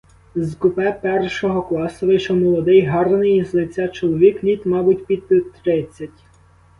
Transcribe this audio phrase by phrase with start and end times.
[0.35, 5.25] З купе першого класу вийшов молодий, гарний з лиця чоловік, літ, мабуть, під
[5.63, 6.19] тридцять.